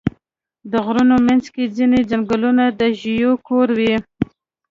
[0.71, 3.95] د غرونو منځ کې ځینې ځنګلونه د ژویو کور وي.